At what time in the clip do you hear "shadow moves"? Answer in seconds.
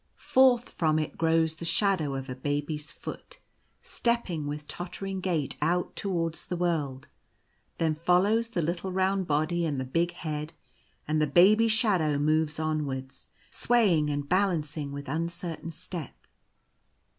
11.67-12.59